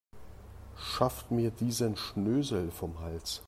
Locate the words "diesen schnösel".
1.51-2.71